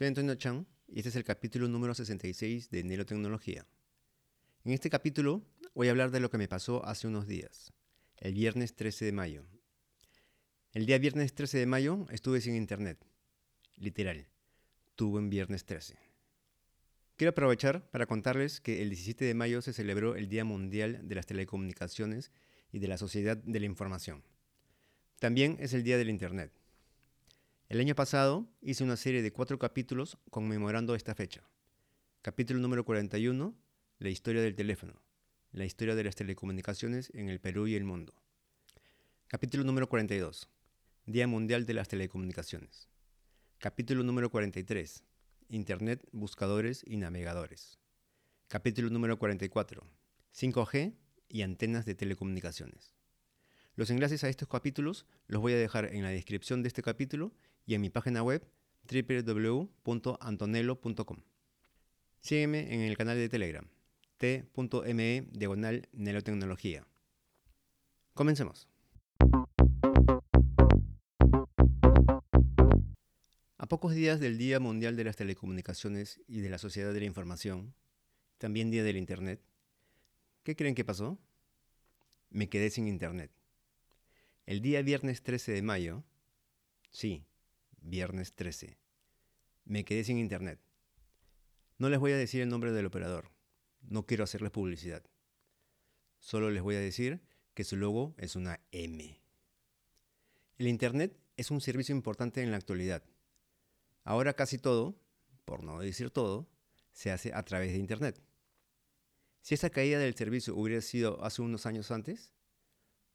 [0.00, 3.66] Soy Antonio Chan y este es el capítulo número 66 de Neurotecnología.
[4.64, 5.44] En este capítulo
[5.74, 7.74] voy a hablar de lo que me pasó hace unos días,
[8.16, 9.44] el viernes 13 de mayo.
[10.72, 13.04] El día viernes 13 de mayo estuve sin internet,
[13.76, 14.26] literal,
[14.96, 15.98] tuve en viernes 13.
[17.16, 21.14] Quiero aprovechar para contarles que el 17 de mayo se celebró el Día Mundial de
[21.14, 22.32] las Telecomunicaciones
[22.72, 24.24] y de la Sociedad de la Información.
[25.18, 26.59] También es el Día del Internet.
[27.70, 31.48] El año pasado hice una serie de cuatro capítulos conmemorando esta fecha.
[32.20, 33.54] Capítulo número 41,
[34.00, 35.00] la historia del teléfono,
[35.52, 38.12] la historia de las telecomunicaciones en el Perú y el mundo.
[39.28, 40.48] Capítulo número 42,
[41.06, 42.88] Día Mundial de las Telecomunicaciones.
[43.58, 45.04] Capítulo número 43,
[45.50, 47.78] Internet, buscadores y navegadores.
[48.48, 49.86] Capítulo número 44,
[50.34, 50.96] 5G
[51.28, 52.96] y antenas de telecomunicaciones.
[53.76, 57.32] Los enlaces a estos capítulos los voy a dejar en la descripción de este capítulo
[57.66, 58.46] y en mi página web
[58.90, 61.16] www.antonello.com.
[62.20, 63.68] Sígueme en el canal de Telegram
[64.20, 66.86] t.me diagonal neurotecnología.
[68.12, 68.68] Comencemos.
[73.56, 77.06] A pocos días del Día Mundial de las Telecomunicaciones y de la Sociedad de la
[77.06, 77.74] Información,
[78.36, 79.40] también Día del Internet,
[80.42, 81.18] ¿qué creen que pasó?
[82.28, 83.30] Me quedé sin Internet.
[84.44, 86.04] El día viernes 13 de mayo,
[86.90, 87.24] sí,
[87.80, 88.78] viernes 13.
[89.64, 90.60] Me quedé sin internet.
[91.78, 93.30] No les voy a decir el nombre del operador.
[93.82, 95.02] No quiero hacerles publicidad.
[96.18, 97.22] Solo les voy a decir
[97.54, 99.20] que su logo es una M.
[100.58, 103.02] El Internet es un servicio importante en la actualidad.
[104.04, 105.00] Ahora casi todo,
[105.46, 106.50] por no decir todo,
[106.92, 108.22] se hace a través de Internet.
[109.40, 112.34] Si esa caída del servicio hubiera sido hace unos años antes,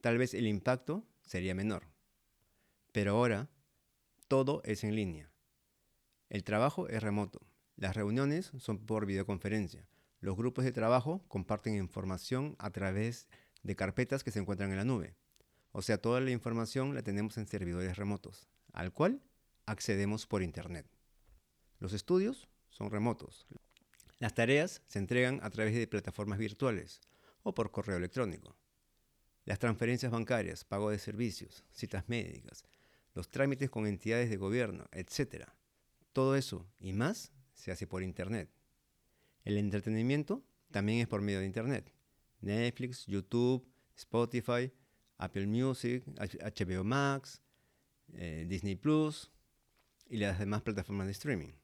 [0.00, 1.86] tal vez el impacto sería menor.
[2.92, 3.50] Pero ahora
[4.28, 5.30] todo es en línea.
[6.28, 7.40] El trabajo es remoto.
[7.76, 9.88] Las reuniones son por videoconferencia.
[10.20, 13.28] Los grupos de trabajo comparten información a través
[13.62, 15.14] de carpetas que se encuentran en la nube.
[15.72, 19.22] O sea, toda la información la tenemos en servidores remotos, al cual
[19.66, 20.86] accedemos por Internet.
[21.78, 23.46] Los estudios son remotos.
[24.18, 27.00] Las tareas se entregan a través de plataformas virtuales
[27.42, 28.56] o por correo electrónico.
[29.44, 32.64] Las transferencias bancarias, pago de servicios, citas médicas,
[33.16, 35.46] los trámites con entidades de gobierno, etc.
[36.12, 38.50] Todo eso y más se hace por Internet.
[39.42, 41.92] El entretenimiento también es por medio de Internet.
[42.42, 43.66] Netflix, YouTube,
[43.96, 44.70] Spotify,
[45.16, 47.40] Apple Music, HBO Max,
[48.12, 49.32] eh, Disney Plus
[50.10, 51.54] y las demás plataformas de streaming.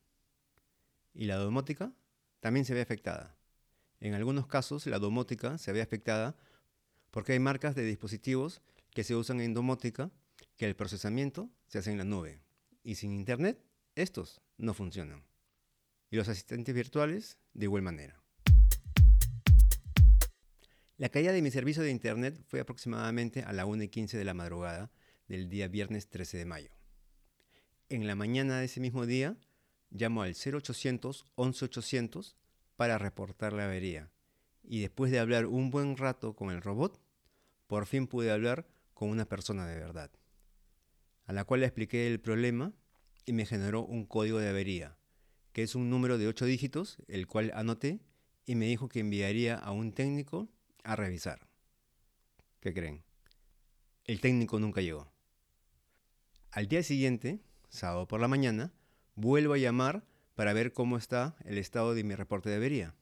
[1.13, 1.93] Y la domótica
[2.41, 3.37] también se ve afectada.
[4.01, 6.35] En algunos casos la domótica se ve afectada
[7.11, 8.63] porque hay marcas de dispositivos
[8.95, 10.11] que se usan en domótica
[10.63, 12.41] que el procesamiento se hace en la nube
[12.85, 13.61] y sin Internet
[13.97, 15.25] estos no funcionan.
[16.09, 18.23] Y los asistentes virtuales de igual manera.
[20.99, 24.25] La caída de mi servicio de Internet fue aproximadamente a la 1 y 15 de
[24.25, 24.93] la madrugada
[25.27, 26.71] del día viernes 13 de mayo.
[27.89, 29.37] En la mañana de ese mismo día,
[29.91, 32.37] llamo al 0800 11800
[32.77, 34.13] para reportar la avería.
[34.63, 37.03] Y después de hablar un buen rato con el robot,
[37.67, 40.13] por fin pude hablar con una persona de verdad
[41.33, 42.75] a la cual le expliqué el problema
[43.25, 44.99] y me generó un código de avería,
[45.55, 48.03] que es un número de 8 dígitos, el cual anoté
[48.45, 50.51] y me dijo que enviaría a un técnico
[50.85, 51.49] a revisar.
[52.61, 53.03] ¿Qué creen?
[54.05, 55.11] El técnico nunca llegó.
[56.51, 58.75] Al día siguiente, sábado por la mañana,
[59.15, 60.05] vuelvo a llamar
[60.35, 62.95] para ver cómo está el estado de mi reporte de avería.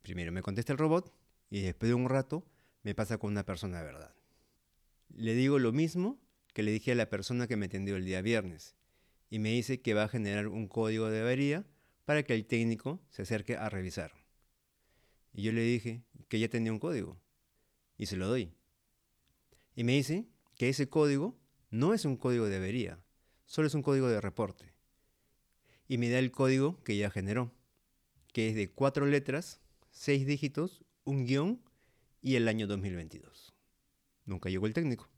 [0.00, 1.12] Primero me contesta el robot
[1.50, 2.46] y después de un rato
[2.82, 4.14] me pasa con una persona de verdad.
[5.10, 6.18] Le digo lo mismo
[6.52, 8.74] que le dije a la persona que me atendió el día viernes
[9.30, 11.66] y me dice que va a generar un código de avería
[12.04, 14.12] para que el técnico se acerque a revisar.
[15.32, 17.20] Y yo le dije que ya tenía un código
[17.96, 18.52] y se lo doy.
[19.74, 21.38] Y me dice que ese código
[21.70, 23.02] no es un código de avería,
[23.46, 24.74] solo es un código de reporte.
[25.88, 27.54] Y me da el código que ya generó,
[28.32, 29.60] que es de cuatro letras,
[29.90, 31.62] seis dígitos, un guion
[32.20, 33.54] y el año 2022.
[34.26, 35.11] Nunca llegó el técnico.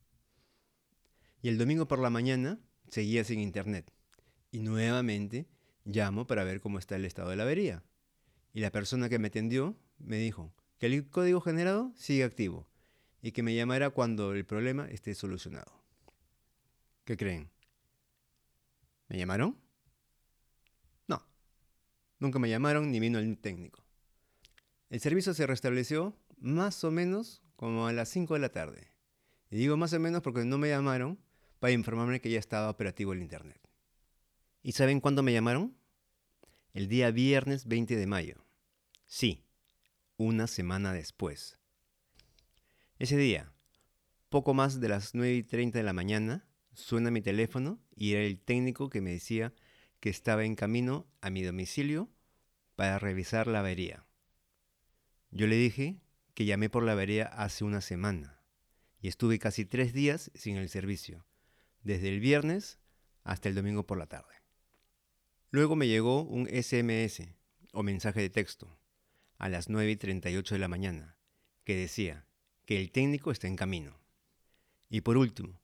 [1.45, 2.59] Y el domingo por la mañana
[2.89, 3.93] seguía sin internet.
[4.51, 5.47] Y nuevamente
[5.85, 7.85] llamo para ver cómo está el estado de la avería.
[8.55, 12.67] Y la persona que me atendió me dijo que el código generado sigue activo
[13.21, 15.85] y que me llamara cuando el problema esté solucionado.
[17.05, 17.51] ¿Qué creen?
[19.09, 19.61] ¿Me llamaron?
[21.07, 21.29] No.
[22.21, 23.85] Nunca me llamaron ni vino el técnico.
[24.89, 28.89] El servicio se restableció más o menos como a las 5 de la tarde.
[29.51, 31.23] Y digo más o menos porque no me llamaron
[31.65, 33.59] para informarme que ya estaba operativo el Internet.
[34.63, 35.75] ¿Y saben cuándo me llamaron?
[36.75, 38.45] el día viernes 20 de mayo.
[39.07, 39.47] Sí,
[40.19, 41.59] una semana después.
[42.99, 43.51] Ese día,
[44.29, 48.25] poco más de las 9 y 30 de la mañana, suena mi teléfono y era
[48.25, 49.55] el técnico que me decía
[50.01, 52.11] que estaba en camino a mi domicilio
[52.77, 54.05] para revisar la avería.
[55.31, 55.97] Yo le dije
[56.35, 58.39] que llamé por la avería hace una semana
[59.01, 61.25] y estuve casi tres días sin el servicio,
[61.85, 62.79] desde el viernes
[63.23, 64.35] hasta el domingo por la tarde.
[65.51, 67.23] Luego me llegó un SMS
[67.73, 68.79] o mensaje de texto
[69.39, 71.17] a las 9 y 38 de la mañana
[71.65, 72.27] que decía
[72.67, 74.01] que el técnico está en camino.
[74.89, 75.61] Y por último,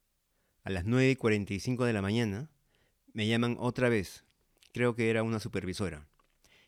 [0.63, 2.51] a las 9 y 45 de la mañana
[3.13, 4.25] me llaman otra vez,
[4.73, 6.09] creo que era una supervisora,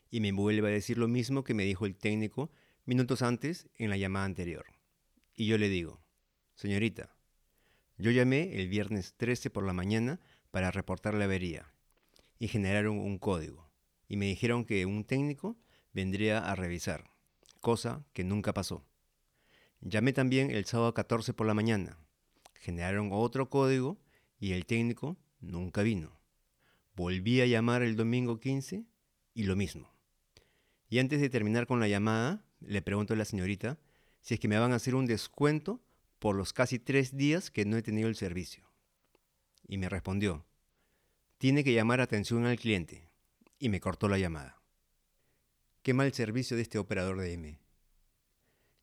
[0.09, 2.51] y me vuelve a decir lo mismo que me dijo el técnico
[2.85, 4.65] minutos antes en la llamada anterior.
[5.35, 6.01] Y yo le digo,
[6.55, 7.12] señorita,
[8.03, 10.19] yo llamé el viernes 13 por la mañana
[10.51, 11.71] para reportar la avería
[12.37, 13.69] y generaron un código
[14.09, 15.55] y me dijeron que un técnico
[15.93, 17.09] vendría a revisar,
[17.61, 18.83] cosa que nunca pasó.
[19.79, 21.97] Llamé también el sábado 14 por la mañana,
[22.55, 23.97] generaron otro código
[24.37, 26.19] y el técnico nunca vino.
[26.97, 28.83] Volví a llamar el domingo 15
[29.33, 29.93] y lo mismo.
[30.89, 33.79] Y antes de terminar con la llamada, le pregunto a la señorita
[34.19, 35.81] si es que me van a hacer un descuento
[36.23, 38.71] por los casi tres días que no he tenido el servicio.
[39.67, 40.45] Y me respondió,
[41.37, 43.11] tiene que llamar atención al cliente.
[43.59, 44.61] Y me cortó la llamada.
[45.81, 47.59] Qué mal servicio de este operador de M.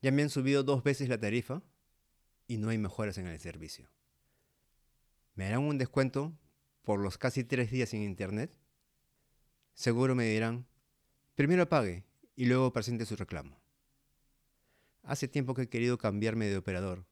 [0.03, 1.63] Ya me han subido dos veces la tarifa
[2.45, 3.89] y no hay mejoras en el servicio.
[5.33, 6.37] ¿Me harán un descuento
[6.83, 8.55] por los casi tres días sin internet?
[9.73, 10.67] Seguro me dirán,
[11.33, 12.05] primero pague
[12.35, 13.59] y luego presente su reclamo.
[15.01, 17.07] Hace tiempo que he querido cambiarme de operador,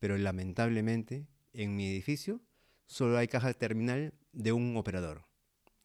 [0.00, 2.40] pero lamentablemente en mi edificio
[2.86, 5.26] solo hay caja terminal de un operador,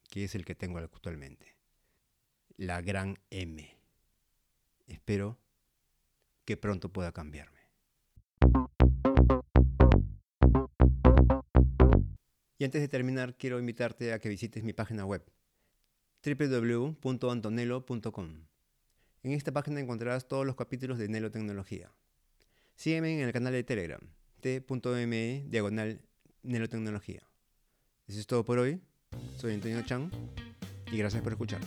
[0.09, 1.55] que es el que tengo actualmente.
[2.57, 3.77] La gran M.
[4.87, 5.37] Espero
[6.45, 7.59] que pronto pueda cambiarme.
[12.57, 15.21] Y antes de terminar, quiero invitarte a que visites mi página web
[16.23, 18.47] www.antonelo.com.
[19.23, 21.91] En esta página encontrarás todos los capítulos de Nelo Tecnología.
[22.75, 24.01] Sígueme en el canal de Telegram,
[24.41, 26.01] t.me diagonal
[26.43, 27.21] Nelo Tecnología.
[28.07, 28.81] Eso es todo por hoy.
[29.37, 30.11] Soy Antonio Chan
[30.91, 31.61] y gracias por escuchar.